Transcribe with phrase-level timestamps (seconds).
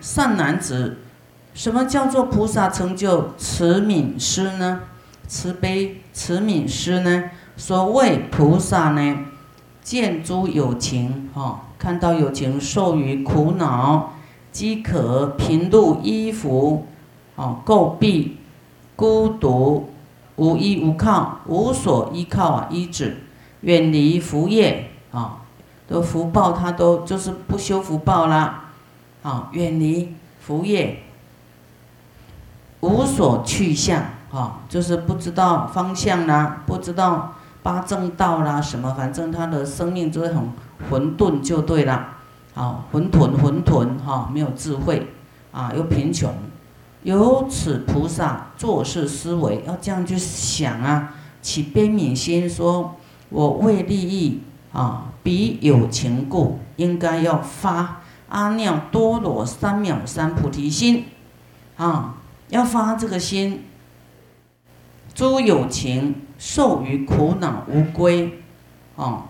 [0.00, 0.98] 善男子，
[1.54, 4.80] 什么叫做菩萨成就慈悯施呢？
[5.26, 7.24] 慈悲慈悯施呢？
[7.56, 9.18] 所谓菩萨呢，
[9.82, 14.14] 见诸有情，哈，看到有情受于苦恼、
[14.52, 16.86] 饥渴、贫路、衣服，
[17.36, 18.36] 啊，垢弊、
[18.94, 19.90] 孤独、
[20.36, 23.16] 无依无靠、无所依靠啊，依止，
[23.62, 25.38] 远离福业啊，
[25.88, 28.67] 的福报他都就是不修福报啦，
[29.22, 31.02] 啊，远离福业，
[32.80, 34.04] 无所去向。
[34.30, 40.52] 啊，就是不知道方向啦，不知道八正道啦，什么，反正他的生命就是很
[40.90, 42.08] 混沌，就对了。
[42.54, 45.06] 啊，混沌混沌，哈，没有智慧，
[45.50, 46.30] 啊，又贫穷。
[47.04, 52.96] 由此菩萨做事思维要这样去想啊，起悲悯心，说
[53.30, 57.97] 我为利益啊，彼有情故，应该要发
[58.28, 61.06] 阿耨多罗三藐三菩提心，
[61.76, 62.16] 啊，
[62.48, 63.64] 要发这个心。
[65.14, 68.40] 诸有情受于苦恼无归，
[68.96, 69.24] 啊，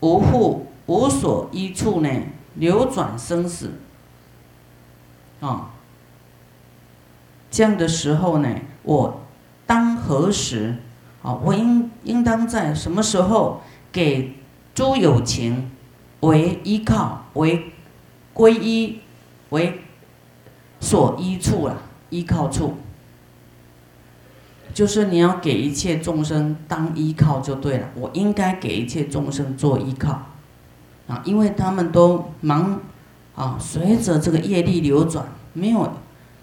[0.00, 2.10] 无护无所依处呢？
[2.54, 3.72] 流转生死，
[5.40, 5.70] 啊，
[7.50, 8.48] 这样的时候呢，
[8.82, 9.20] 我
[9.66, 10.76] 当何时？
[11.22, 14.34] 啊，我应应当在什么时候给
[14.74, 15.70] 诸有情
[16.20, 17.72] 为依靠、为
[18.38, 19.00] 皈依、
[19.50, 19.80] 为
[20.78, 21.74] 所依处啊？
[22.10, 22.76] 依靠处。
[24.72, 30.22] 就是你要给一切众生当依靠就对了，我应该给一切众生做依靠，
[31.08, 32.78] 啊，因为他们都忙，
[33.34, 35.92] 啊，随着这个业力流转，没有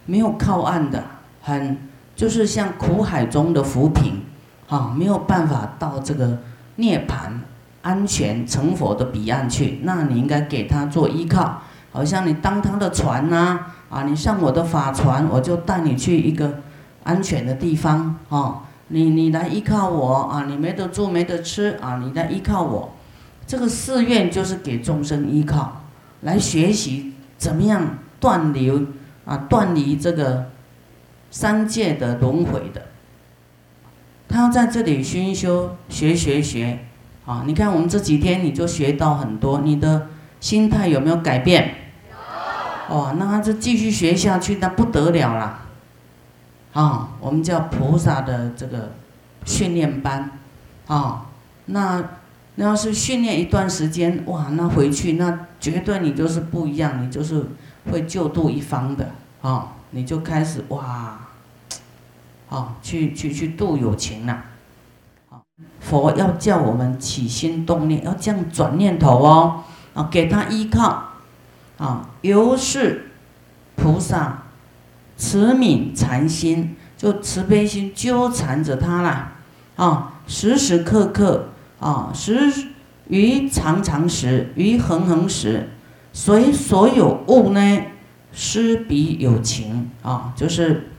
[0.05, 1.01] 没有靠岸的，
[1.41, 1.77] 很
[2.13, 4.21] 就是像苦海中的浮萍，
[4.67, 6.39] 啊，没有办法到这个
[6.75, 7.41] 涅盘
[7.83, 11.61] 安全成佛的彼岸去，那你应该给他做依靠，
[11.95, 16.61] 好像你当他的船呐，啊，你上我的法船，我就带你去一个。
[17.05, 20.45] 安全的地方哦，你你来依靠我啊！
[20.49, 22.01] 你没得住没得吃啊！
[22.03, 22.95] 你来依靠我，
[23.45, 25.83] 这个寺院就是给众生依靠，
[26.21, 28.81] 来学习怎么样断流
[29.23, 30.45] 啊，断离这个
[31.29, 32.81] 三界的轮回的。
[34.27, 36.79] 他要在这里熏修学学学
[37.27, 37.43] 啊！
[37.45, 40.07] 你看我们这几天你就学到很多，你的
[40.39, 41.75] 心态有没有改变？
[42.89, 45.61] 哦，那他就继续学下去，那不得了了。
[46.73, 48.91] 啊，我们叫菩萨的这个
[49.45, 50.31] 训练班，
[50.87, 51.25] 啊，
[51.67, 52.03] 那
[52.55, 57.45] 那要是训练一段时间，哇，那回去那绝对你就是不一样，你就是
[57.89, 61.17] 会救度一方的，啊，你就开始哇，
[62.49, 64.43] 啊，去去去度有情了，
[65.29, 65.39] 啊，
[65.79, 69.63] 佛要叫我们起心动念，要这样转念头哦，
[69.93, 71.03] 啊，给他依靠，
[71.77, 73.11] 啊，由是
[73.75, 74.43] 菩萨。
[75.17, 79.31] 慈悯禅心，就慈悲心纠缠着他啦，
[79.77, 81.47] 啊，时时刻刻
[81.79, 82.51] 啊，时
[83.07, 85.69] 于常常时，于恒恒时，
[86.11, 87.81] 随所有物呢，
[88.33, 89.89] 施彼有情。
[90.01, 90.89] 啊，就是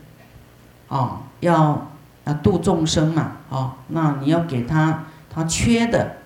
[0.87, 1.91] 啊，要
[2.23, 6.17] 啊度众生嘛，啊，那你要给他他缺的，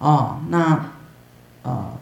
[0.00, 0.86] 啊，那
[1.62, 1.92] 啊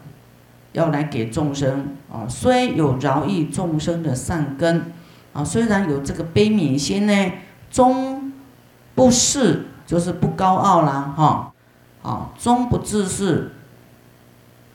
[0.73, 4.93] 要来给众生啊，虽有饶益众生的善根。
[5.31, 7.31] 啊，虽然有这个悲悯心呢，
[7.69, 8.33] 终
[8.95, 11.51] 不是就是不高傲啦，哈，
[12.01, 13.51] 啊，终不自是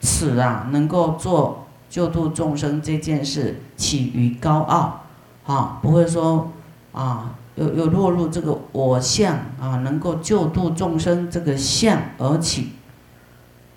[0.00, 5.00] 此啊，能够做救度众生这件事起于高傲，
[5.44, 6.52] 啊，不会说
[6.92, 12.74] 啊，又又落入这个我相啊，能够救度众生这个相而起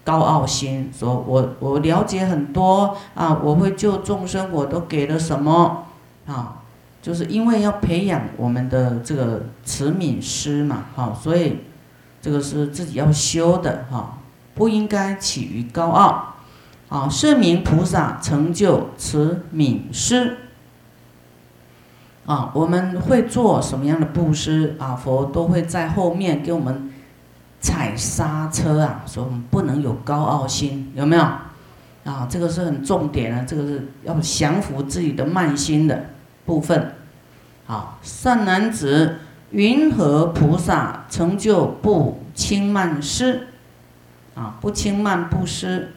[0.08, 5.84] 高傲心，说我我了解很多啊，我会救众生，我都给了什么
[6.26, 6.60] 啊？
[7.02, 11.58] 就是因为要培养我们的这个慈悯师嘛，哈，所以
[12.22, 14.20] 这个是自己要修的哈，
[14.56, 16.36] 不应该起于高傲，
[16.88, 20.38] 啊，圣明菩萨成就慈悯师，
[22.26, 24.96] 啊，我们会做什么样的布施啊？
[24.96, 26.94] 佛都会在后面给我们
[27.60, 31.22] 踩刹车啊，说我们不能有高傲心，有没有？
[32.06, 36.06] 啊，这个是很重点的，这个是要降服自己的慢心的
[36.46, 36.94] 部分。
[37.66, 39.18] 好，善男子，
[39.52, 43.48] 云何菩萨成就不轻慢施？
[44.36, 45.94] 啊，不轻慢布施，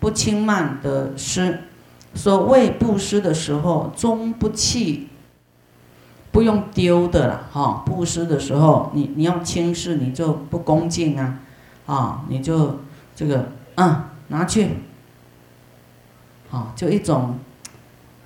[0.00, 1.60] 不轻慢的施。
[2.12, 5.09] 所谓布施的时候，终不弃，
[6.32, 7.48] 不用丢的了。
[7.52, 11.40] 哈，布施的时候，你你要轻视，你就不恭敬啊，
[11.86, 12.80] 啊，你就
[13.14, 14.70] 这个，嗯，拿去，
[16.50, 17.38] 啊，就一种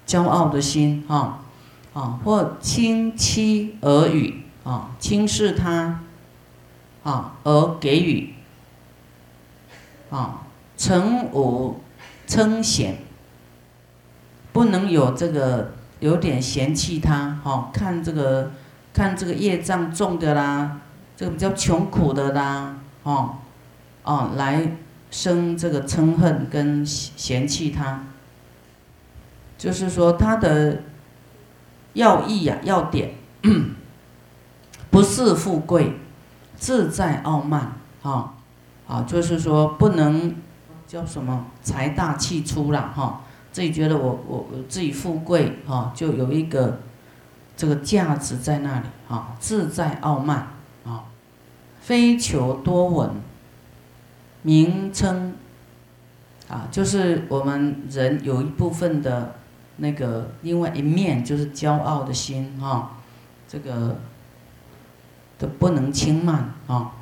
[0.07, 1.41] 骄傲的心啊
[1.95, 6.01] 啊，或轻欺而语啊，轻视他
[7.03, 8.35] 啊而给予
[10.11, 10.43] 啊，
[10.77, 11.81] 成无
[12.27, 12.99] 称显，
[14.53, 15.73] 不能有这个
[16.05, 18.51] 有点嫌弃他哈，看这个
[18.93, 20.81] 看这个业障重的啦，
[21.17, 23.37] 这个比较穷苦的啦，哦
[24.03, 24.77] 哦来。
[25.11, 28.03] 生这个嗔恨跟嫌弃他，
[29.57, 30.83] 就是说他的
[31.93, 33.15] 要义呀要点，
[34.91, 36.01] 不是富贵，
[36.57, 38.35] 自在傲慢啊
[38.89, 40.35] 啊，就是说不能
[40.89, 43.21] 叫什么财大气粗了哈，
[43.55, 46.81] 自己觉得我我我自己富贵啊，就有一个
[47.57, 50.49] 这个价值在那里啊，自在傲慢
[50.85, 51.05] 啊，
[51.81, 53.11] 非求多闻。
[54.43, 55.35] 名称，
[56.49, 59.37] 啊，就是我们人有一部分的
[59.77, 62.99] 那个另外一面，就是骄傲的心啊，
[63.49, 63.97] 这个
[65.39, 66.93] 都不能轻慢啊。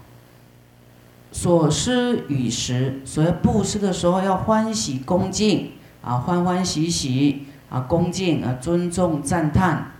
[1.32, 5.72] 所施与时，所以布施的时候要欢喜恭敬
[6.02, 9.92] 啊，欢欢喜喜啊，恭敬啊，尊重赞叹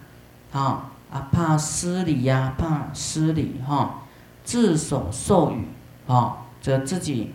[0.53, 4.03] 啊啊，怕失礼呀，怕失礼哈，
[4.45, 5.67] 自手授予
[6.07, 6.39] 啊。
[6.63, 7.33] 则自己，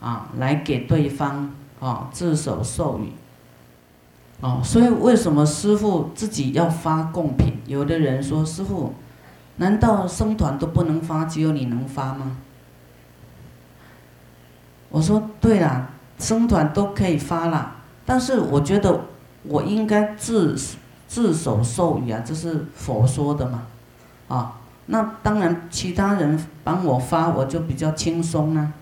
[0.00, 3.10] 啊，来给对方啊自首授予，
[4.40, 7.54] 哦，所以为什么师傅自己要发贡品？
[7.66, 8.94] 有的人说，师傅，
[9.56, 12.36] 难道僧团都不能发，只有你能发吗？
[14.90, 17.78] 我说对啦，僧团都可以发啦，
[18.10, 19.02] 但是我觉得
[19.44, 20.58] 我应该自
[21.06, 23.62] 自首授予啊，这是佛说的嘛，
[24.26, 24.56] 啊。
[24.86, 28.72] 那当然，其他人帮我发，我就比较轻松啊，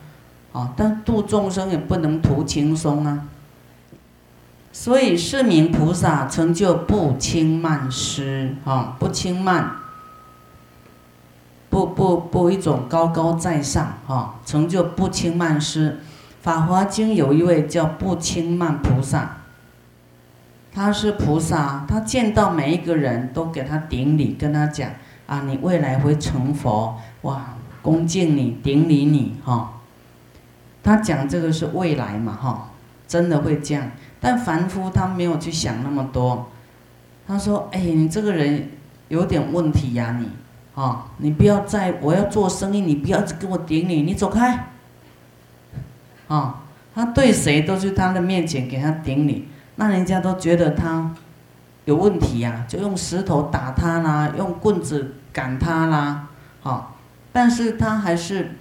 [0.54, 3.24] 啊，但度众生也不能图轻松啊。
[4.72, 9.72] 所以，是名菩萨成就不轻慢施，啊，不轻慢，
[11.68, 16.00] 不不不一种高高在上，啊，成就不轻慢施。
[16.40, 19.38] 法华经有一位叫不轻慢菩萨，
[20.72, 24.90] 他是菩萨，他见到每一个人都给他顶礼，跟他讲。
[25.26, 27.54] 啊，你未来会成佛哇！
[27.82, 29.74] 恭敬你，顶礼你哈。
[30.82, 32.70] 他讲这个是未来嘛哈，
[33.06, 33.90] 真的会这样。
[34.20, 36.48] 但凡夫他没有去想那么多。
[37.26, 38.70] 他说：“哎，你这个人
[39.08, 40.30] 有点问题呀，你
[40.80, 44.68] 啊，你不要在我要做生意，你不要跟我顶礼，你走开。”
[46.28, 46.62] 啊，
[46.94, 51.14] 他对谁都是他的面前给他顶礼，那人家都觉得他
[51.84, 55.14] 有问题呀，就用石头打他啦，用棍子。
[55.30, 56.26] 赶他啦，
[56.62, 56.96] 好，
[57.32, 58.56] 但是他还是，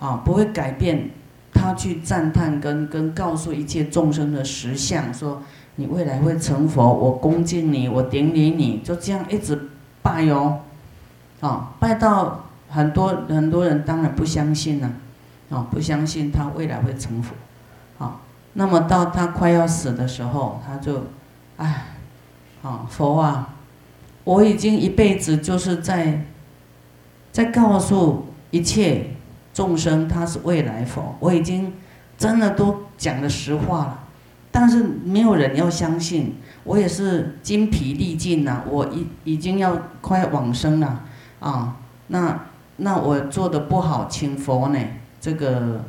[0.00, 1.10] 啊，不会改变
[1.52, 5.40] 他去赞叹跟跟告诉一切众生的实相，说
[5.76, 9.68] 你未来会成佛，我恭敬你，我顶礼你，就这样一直
[10.02, 10.58] 拜哟，
[11.40, 14.90] 啊，拜到很多很多人当然不相信了，
[15.50, 17.34] 啊不相信他未来会成佛，
[17.98, 18.20] 啊，
[18.54, 21.04] 那么到他快要死的时候，他就，
[21.56, 21.86] 哎，
[22.62, 23.50] 啊，佛啊。
[24.24, 26.24] 我已经一辈子就是在，
[27.30, 29.10] 在告诉一切
[29.52, 31.74] 众生他是未来佛，我已经
[32.16, 34.04] 真的都讲了实话了，
[34.50, 41.02] 但是没有人要相信，我也是精疲力尽呐，我已已经要快往生了
[41.40, 41.76] 啊，
[42.06, 44.78] 那那我做的不好，请佛呢
[45.24, 45.82] 这个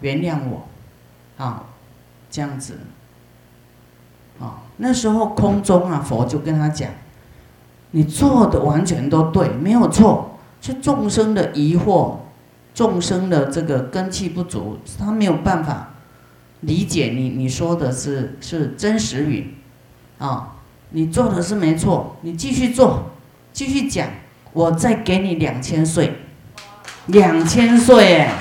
[0.00, 0.66] 原谅我，
[1.36, 1.64] 啊，
[2.30, 2.78] 这样子，
[4.40, 6.90] 啊，那时候空中啊佛就跟他讲。
[7.90, 10.38] 你做的完全都对，没有错。
[10.62, 12.16] 是众生的疑惑，
[12.72, 15.90] 众生的这个根气不足，他没有办法
[16.60, 19.52] 理解你你说的是是真实语，
[20.16, 20.56] 啊，
[20.92, 23.10] 你做的是没错，你继续做，
[23.52, 24.08] 继续讲，
[24.54, 26.14] 我再给你两千岁，
[27.06, 28.38] 两千岁哎，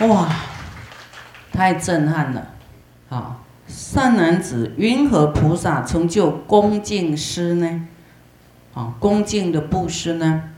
[0.00, 0.28] 哇，
[1.52, 2.48] 太震撼了，
[3.08, 3.40] 啊。
[3.66, 7.88] 善男子，云何菩萨成就恭敬施呢？
[8.74, 10.50] 啊，恭敬的布施呢？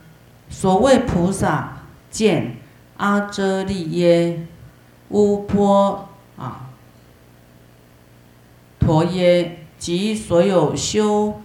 [0.49, 2.57] 所谓菩萨见
[2.97, 4.47] 阿遮利耶、
[5.11, 6.71] 乌波啊、
[8.81, 11.40] 陀耶及所有修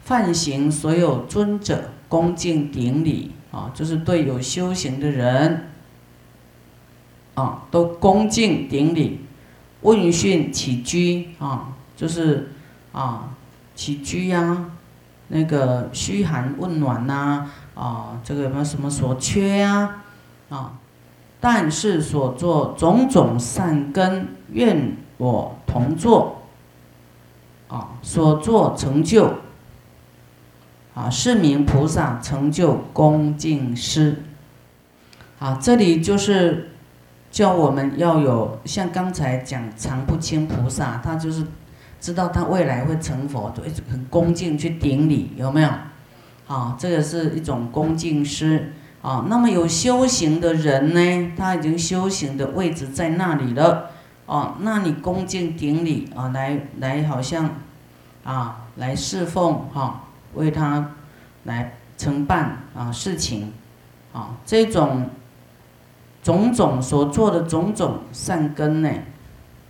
[0.00, 5.68] 梵行所有尊者恭敬顶礼啊，就是对有修行的人
[7.40, 9.20] 啊，都恭敬顶礼。
[9.82, 12.52] 问讯起居啊，就是
[12.92, 13.30] 啊
[13.74, 14.70] 起居呀，
[15.28, 20.02] 那个嘘寒问暖呐，啊这个有没有什么所缺呀？
[20.50, 20.72] 啊
[21.40, 26.36] 但是所作种种善根，愿我同作。
[27.68, 29.34] 啊，所作成就，
[30.92, 34.24] 啊，是名菩萨成就恭敬师。
[35.38, 36.72] 啊，这里就是
[37.30, 41.46] 叫我们要有像刚才讲常不清菩萨，他就是
[42.00, 45.68] 知道他未来会成佛，就很恭敬去顶礼，有没有？
[46.48, 48.72] 啊，这个是一种恭敬师。
[49.02, 53.92] 啊，那么有修行的人呢，他已经修行的位置在那里了。
[54.26, 57.48] 哦，那你恭敬顶礼啊，来来，好像
[58.24, 60.90] 啊，来侍奉哈，为他
[61.44, 63.54] 来承办啊事情，
[64.12, 65.08] 啊，这种
[66.22, 68.90] 种种所做的种种善根呢，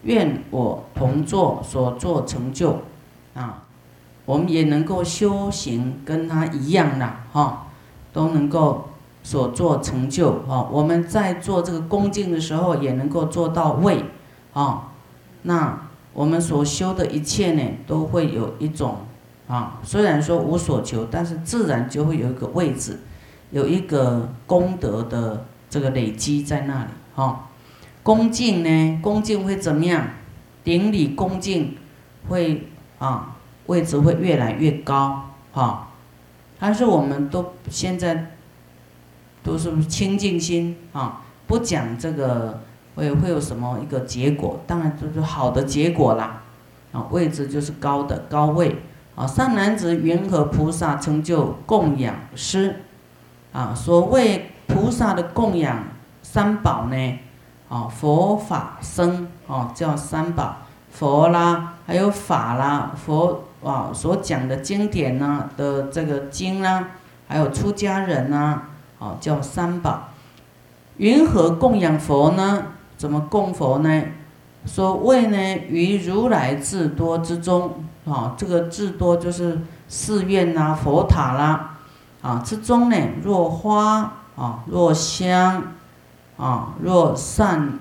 [0.03, 2.79] 愿我同做所做成就
[3.35, 3.63] 啊，
[4.25, 7.67] 我们也能够修行跟他一样的哈，
[8.13, 8.89] 都能够
[9.23, 10.69] 所做成就哈。
[10.73, 14.05] 我们在做这个恭敬的时候，也能够做到位。
[14.53, 14.89] 啊，
[15.43, 15.81] 那
[16.13, 18.97] 我们所修的一切呢，都会有一种
[19.47, 22.99] 啊，虽然说无所求，但是自然就会有一个位置，
[23.53, 26.91] 有一个功德的这个累积在那里。
[27.15, 27.49] 哈，
[28.03, 30.07] 恭敬呢，恭敬会怎么样？
[30.63, 31.79] 顶礼恭敬
[32.29, 33.37] 会啊，
[33.67, 35.31] 位置会越来越高。
[35.53, 35.89] 哈，
[36.59, 38.33] 但是我们都现在
[39.43, 42.61] 都是清净心啊，不讲这个。
[42.97, 44.61] 会会有什么一个结果？
[44.67, 46.43] 当然就是好的结果啦，
[46.93, 48.77] 啊，位置就是高的高位，
[49.15, 52.81] 啊，善男子云何菩萨成就供养师？
[53.53, 55.79] 啊，所谓菩萨的供养
[56.23, 57.19] 三宝呢，
[57.69, 60.57] 啊，佛法僧，啊，叫三宝，
[60.91, 66.89] 佛啦，还有法啦，佛啊所讲的经典呢的这个经啦，
[67.29, 68.63] 还有出家人呐，
[68.99, 70.09] 啊，叫三宝。
[70.99, 72.63] 云何供养佛呢？
[72.97, 74.03] 怎么供佛呢？
[74.67, 75.37] 所谓呢，
[75.69, 79.59] 于如来智多之中，啊，这个智多就是
[79.89, 81.79] 寺院呐、佛塔啦，
[82.21, 85.75] 啊之中呢，若花啊，若香
[86.37, 87.79] 啊，若散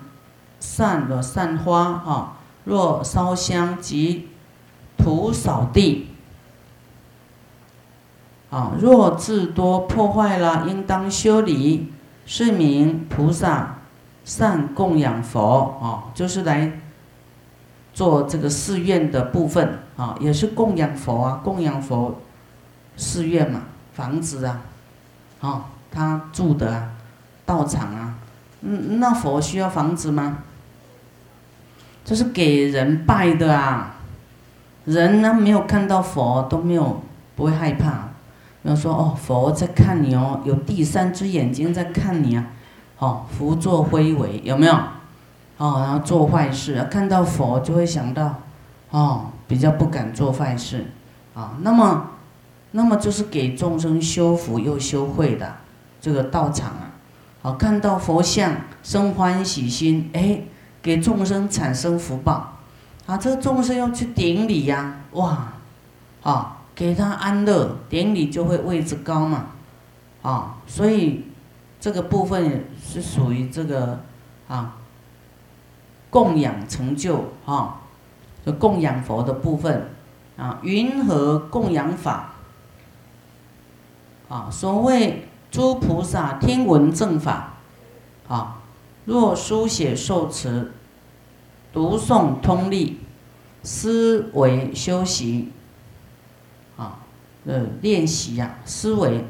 [0.59, 4.29] 散的散花啊，若烧香及
[4.97, 6.07] 土扫地。
[8.49, 11.93] 啊，若智多破坏了，应当修理，
[12.25, 13.75] 是名菩萨。
[14.25, 15.79] 善供养佛。
[15.81, 16.79] 啊，就是来
[17.93, 19.79] 做这个寺院的部分。
[19.95, 22.19] 啊，也是供养佛啊，供养佛
[22.95, 23.61] 寺院嘛，
[23.93, 24.61] 房子啊，
[25.41, 26.89] 啊，他住的啊，
[27.45, 28.15] 道场啊，
[28.61, 30.39] 嗯，那佛需要房子吗？
[32.05, 33.95] 这是给人拜的啊，
[34.85, 37.01] 人呢没有看到佛都没有
[37.35, 38.09] 不会害怕，
[38.63, 42.45] 比如说哦，佛在看你哦，有第三只眼睛在看你啊。
[42.97, 44.73] 哦，福作非为有没有？
[45.57, 48.35] 哦，然后做坏事，看到佛就会想到，
[48.89, 50.87] 哦，比较不敢做坏事，
[51.33, 52.07] 啊，那么，
[52.71, 55.55] 那么就是给众生修福又修慧的
[56.01, 56.91] 这个道场啊，
[57.41, 60.41] 好，看到佛像生欢喜心，哎，
[60.81, 62.57] 给众生产生福报，
[63.05, 65.53] 啊，这个众生要去顶礼呀，哇，
[66.23, 69.47] 啊，给他安乐，顶礼就会位置高嘛，
[70.21, 71.25] 啊，所以。
[71.81, 74.01] 这个部分是属于这个
[74.49, 74.75] 啊
[76.09, 77.79] 供养成就啊，
[78.45, 79.89] 就供养佛的部分
[80.35, 82.33] 啊，云和供养法
[84.27, 84.49] 啊？
[84.51, 87.53] 所谓诸菩萨听闻正法
[88.27, 88.61] 啊，
[89.05, 90.71] 若书写受持、
[91.73, 92.99] 读诵通历、
[93.63, 95.51] 思维修习
[96.77, 96.99] 啊，
[97.45, 99.25] 呃，练习呀，思维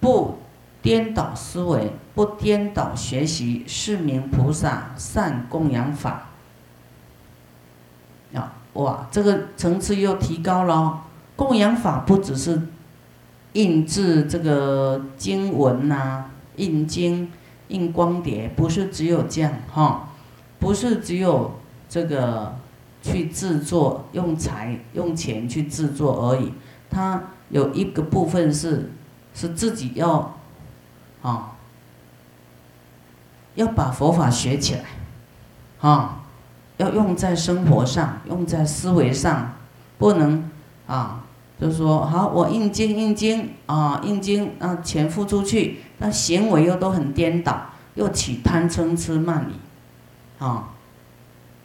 [0.00, 0.38] 不。
[0.84, 6.26] 颠倒思维，不颠倒学习，是名菩萨善供养法。
[8.34, 11.04] 啊，哇，这个层次又提高了。
[11.36, 12.60] 供养法不只是
[13.54, 17.32] 印制这个经文呐，印经、
[17.68, 20.10] 印光碟，不是只有这样哈，
[20.60, 21.58] 不是只有
[21.88, 22.54] 这个
[23.02, 26.52] 去制作，用财用钱去制作而已。
[26.88, 28.92] 它有一个部分是
[29.34, 30.36] 是自己要。
[31.22, 31.56] 啊，
[33.54, 34.84] 要把佛法学起来，
[35.80, 36.22] 啊，
[36.76, 39.54] 要用在生活上，用在思维上，
[39.96, 40.50] 不能
[40.86, 41.23] 啊，
[41.60, 50.70] 就说好，我印经印经啊，印经啊，钱付出去，那行为又都很颠倒，又起贪嗔痴慢疑，啊，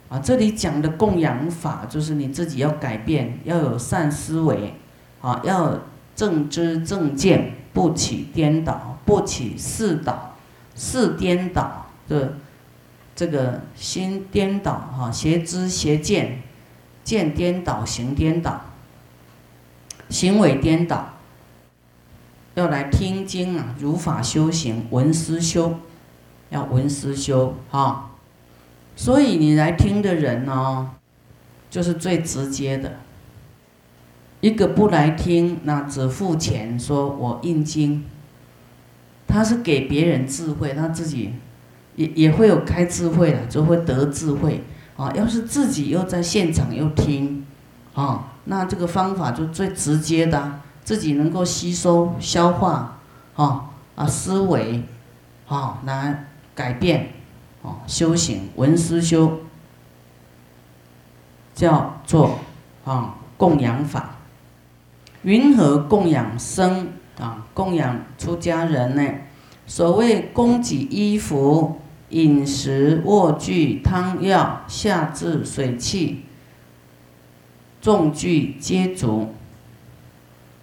[0.08, 4.74] 啊，这里讲的供养法，就是你自己要改变，要有善思维，
[5.20, 5.80] 啊，要
[6.14, 8.96] 正知正见，不起颠倒。
[9.06, 10.36] 不起四倒，
[10.76, 12.34] 四颠倒，的
[13.16, 16.42] 这个心颠倒哈，邪知邪见，
[17.02, 18.60] 见颠倒，行颠倒，
[20.10, 21.14] 行为颠倒，
[22.54, 25.76] 要来听经啊，如法修行，闻思修，
[26.50, 28.10] 要闻思修哈。
[28.96, 30.90] 所以你来听的人呢，
[31.70, 32.98] 就是最直接的。
[34.42, 38.04] 一个不来听，那只付钱，说我印经。
[39.26, 41.34] 他是给别人智慧，他自己
[41.94, 44.64] 也也会有开智慧了，就会得智慧
[44.96, 45.12] 啊。
[45.14, 47.46] 要是自己又在现场又听，
[47.94, 52.98] 啊，那这个方法就最直接的，自己能够吸收消化，
[53.36, 54.82] 啊啊思维，
[55.46, 57.12] 啊来改变，
[57.62, 59.38] 啊修行闻思修，
[61.54, 62.40] 叫做
[62.84, 64.16] 啊供养法。
[65.22, 66.88] 云何供养僧
[67.20, 67.46] 啊？
[67.54, 69.12] 供养出家人呢？
[69.68, 71.78] 所谓供给衣服、
[72.08, 76.24] 饮食、卧具、汤药、下至水器、
[77.80, 79.34] 众具皆足，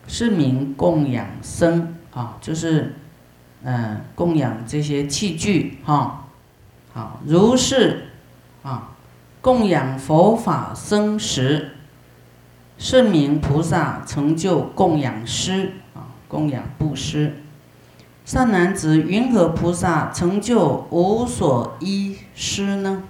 [0.08, 2.38] 是名供养僧啊。
[2.40, 2.96] 就是，
[3.64, 6.26] 嗯，供养这些器具哈。
[6.94, 8.10] 好，如是
[8.64, 8.90] 啊，
[9.42, 11.72] 供养佛法僧时。
[12.78, 17.34] 圣明菩萨成就供养施啊，供养布施。
[18.24, 23.02] 善男子，云何菩萨成就无所依施呢？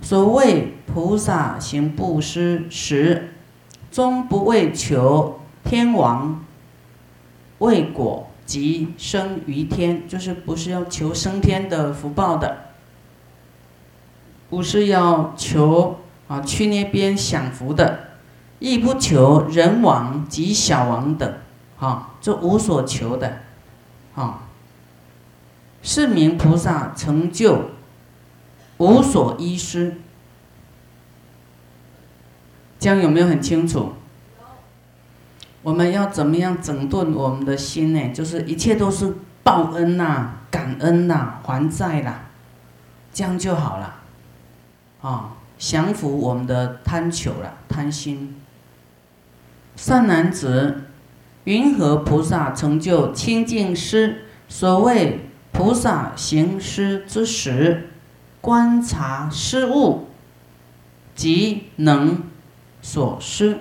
[0.00, 3.34] 所谓菩萨行布施时，
[3.90, 6.44] 终不为求天王
[7.58, 12.56] 为果及生于天，就是不是要求升天的福报的，
[14.48, 18.04] 不是要求啊去那边享福的。
[18.60, 21.32] 亦不求人王及小王等，
[21.76, 23.40] 哈，这无所求的，
[24.14, 24.40] 哈。
[25.80, 27.66] 是名菩萨成就
[28.78, 29.96] 无所依失。
[32.80, 33.92] 这样有没有很清楚？
[35.62, 38.12] 我们要怎么样整顿我们的心呢？
[38.14, 39.12] 就是一切都是
[39.42, 42.26] 报恩呐、感恩呐、还债啦，
[43.12, 43.96] 这样就好了，
[45.02, 48.36] 啊，降服我们的贪求了，贪心。
[49.74, 50.84] 善男子，
[51.44, 54.24] 云何菩萨成就清净施？
[54.48, 57.90] 所谓菩萨行施之时，
[58.40, 60.06] 观察施物，
[61.14, 62.22] 即能
[62.80, 63.58] 所施。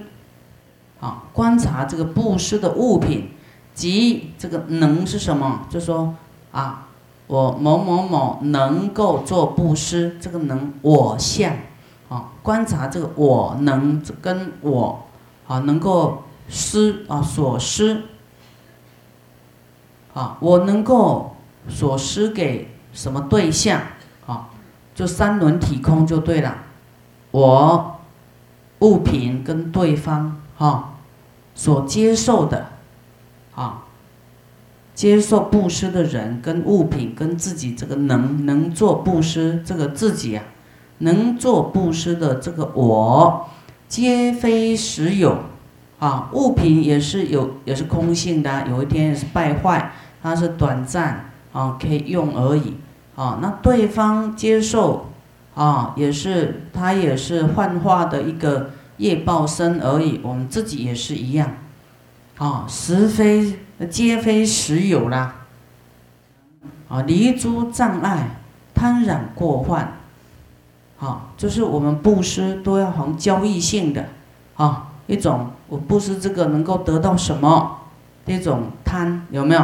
[1.00, 3.32] 啊，观察这个布施的物品，
[3.74, 5.68] 即这个能是什么？
[5.70, 6.16] 就说
[6.52, 6.88] 啊，
[7.28, 11.54] 我某某某能够做布施，这个能我相。
[12.10, 15.04] 啊，观察这个我能跟我。
[15.48, 18.04] 啊，能够施啊，所施
[20.14, 21.38] 啊，我能够
[21.70, 23.82] 所施给什么对象
[24.26, 24.50] 啊？
[24.98, 26.58] 就三轮体空就对了。
[27.30, 28.00] 我
[28.80, 30.96] 物品跟对方哈
[31.54, 32.70] 所接受的
[33.54, 33.84] 啊，
[34.96, 40.44] 接受布施的人跟物品跟自己这个能能做布施这个自己啊，
[40.98, 43.48] 能做布施的这个我。
[43.88, 45.38] 皆非实有，
[46.00, 49.92] 啊，物品也是有，也是空性的，有一天也是败坏，
[50.24, 52.74] 它是短暂，啊，可以用而已，
[53.18, 55.08] 啊，那对方接受，
[55.56, 61.50] 啊，也是，他也是幻化的一个业报身而已，我们自己也是一样，
[62.38, 63.58] 啊，实非，
[63.90, 65.34] 皆非实有啦，
[66.88, 68.38] 啊，离诸障碍，
[68.76, 69.98] 贪染过患。
[70.98, 74.06] 好，就是我们布施都要从交易性的，
[74.58, 77.80] 啊，一种我布施这个能够得到什么，
[78.28, 79.62] 一种贪有没有？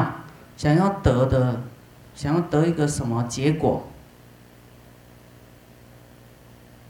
[0.58, 1.62] 想要得的，
[2.16, 3.84] 想要得一个什么结果？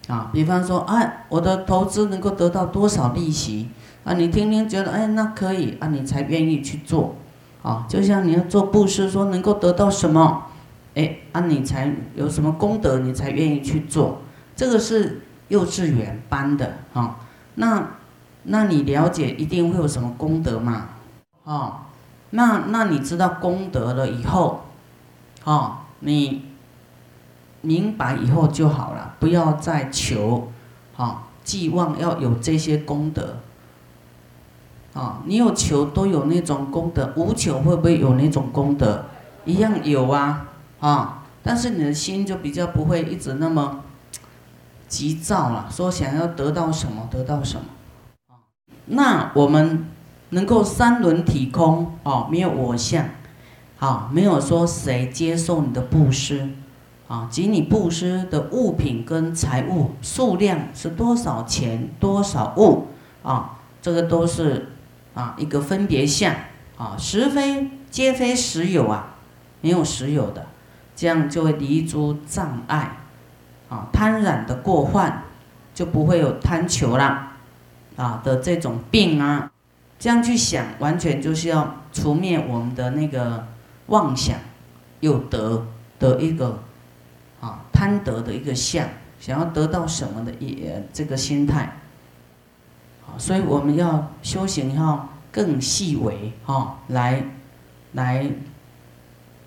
[0.07, 3.69] 啊，比方说，哎，我的投资能够得到多少利息？
[4.03, 7.15] 啊，你听听觉得，哎，那可以，啊，你才愿意去做，
[7.61, 10.47] 啊，就像你要做布施，说能够得到什么，
[10.95, 14.17] 哎，啊，你才有什么功德，你才愿意去做。
[14.57, 17.17] 这个是幼稚园班的啊，
[17.55, 17.87] 那
[18.43, 20.89] 那你了解一定会有什么功德嘛？
[21.45, 21.77] 哦，
[22.31, 24.65] 那那你知道功德了以后，
[25.43, 26.45] 哦，你
[27.61, 30.51] 明白以后就好了，不要再求，
[30.95, 33.37] 哦，寄望要有这些功德，
[34.93, 39.05] 啊，你有求都有那种功德，无求会不会有那种功德？
[39.45, 40.47] 一样有啊，
[40.79, 43.81] 啊，但是你的心就比较不会一直那么。
[44.85, 47.65] 急躁了，说想要得到什么得到什么，
[48.85, 49.87] 那我们
[50.29, 53.03] 能够三轮体空哦，没有我相，
[53.83, 56.47] 啊，没有说谁接受你的布施，
[57.09, 62.87] 啊，及你布施的物品跟财物数量是多少钱多少物
[63.23, 64.69] 啊，这个都是
[65.13, 66.33] 啊一个分别相
[66.77, 69.15] 啊，实非皆非实有啊，
[69.59, 70.45] 没有实有的，
[70.95, 72.99] 这样就会离诸障碍
[73.67, 75.23] 啊，贪染的过患
[75.73, 77.33] 就不会有贪求啦
[77.97, 79.51] 啊的这种病啊，
[79.99, 83.47] 这样去想，完全就是要除灭我们的那个
[83.87, 84.37] 妄想
[84.99, 85.65] 又得
[85.99, 86.59] 的一个。
[87.41, 88.87] 啊，贪得的一个相，
[89.19, 91.73] 想要得到什么的也这个心态，
[93.17, 97.21] 所以我们要修行要更细微哈，来，
[97.91, 98.31] 来，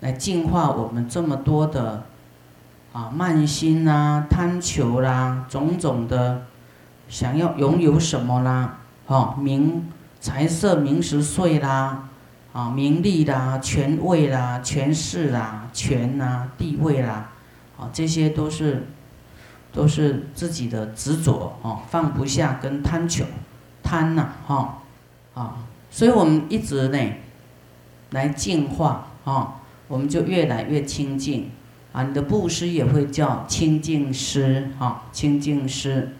[0.01, 2.03] 来净化我们这么多的
[2.93, 6.43] 啊慢心啦、贪求啦、种种的
[7.09, 9.87] 想要拥有什么啦，哦，名
[10.19, 12.09] 财色名食睡啦，
[12.57, 17.29] 啊，名利啦、权位啦、权势啦、权呐、地位啦。
[17.77, 18.87] 啊，这些都是，
[19.71, 23.25] 都是自己的执着哦，放不下跟贪求，
[23.83, 24.79] 贪呐哈，
[25.35, 25.57] 啊，
[25.91, 26.97] 所以我们一直呢，
[28.09, 31.51] 来净化啊，我们就越来越清净
[31.93, 32.01] 啊。
[32.01, 36.15] 你的布施也会叫清净施啊，清净施。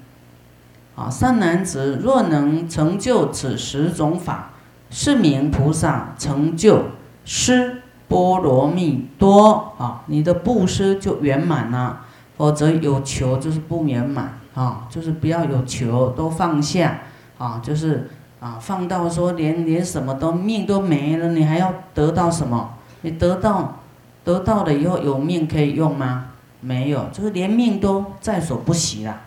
[0.96, 4.52] 啊，善男子若能成就此十种法，
[4.90, 6.84] 是名菩萨成就
[7.26, 7.82] 施。
[8.10, 12.06] 波罗蜜多啊，你的布施就圆满了，
[12.38, 17.00] 否则有求就是不圆满啊，就是不要有求，都放下
[17.38, 22.76] 啊，就是啊，放到说连连什么都命都没了，你还要得到什么？
[23.02, 23.80] 你得到
[24.24, 26.28] 得到了以后有命可以用吗？
[26.62, 29.20] 没有，就是连命都在所不惜了。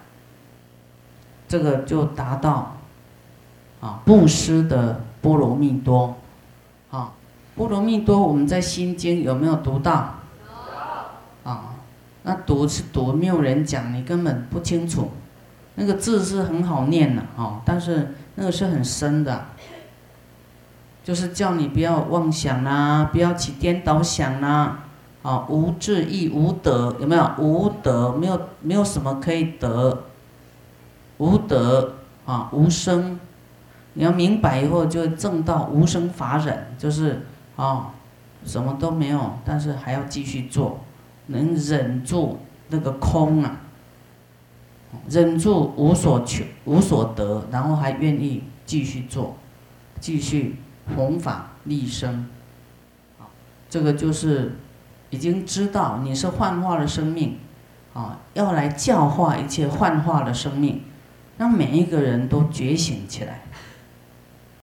[1.47, 2.77] 这个就达到
[3.83, 6.15] 啊布施的波罗蜜多。
[6.91, 7.13] 啊
[7.57, 10.15] 波罗蜜多，我们在心经有没有读到？
[11.45, 11.75] 啊，
[12.23, 15.11] 那读是读，没有人讲，你根本不清楚。
[15.75, 19.45] 那个字是很好念的哦，但是那个是很深的，
[21.05, 24.85] 就是叫你不要妄想啦，不要起颠倒想啦，
[25.23, 27.31] 啊，无智亦无德，有没有？
[27.39, 30.05] 无德，没有没有什么可以得，
[31.19, 33.19] 无德啊，无生。
[33.95, 37.27] 你要明白以后，就证到无生法忍，就是。
[37.57, 37.89] 哦，
[38.43, 40.81] 什么都没有，但是还要继续做，
[41.27, 42.39] 能忍住
[42.71, 43.61] 那个空啊，
[45.07, 49.37] 忍住无所求、无所得，然后还愿意继续做，
[50.01, 50.57] 继续
[50.97, 52.27] 弘法利生。
[53.69, 54.57] 这个就是
[55.11, 57.37] 已经知道你是幻化的生命，
[57.93, 60.81] 啊，要来教化一切幻化的生命，
[61.37, 63.43] 让每一个人都觉醒起来。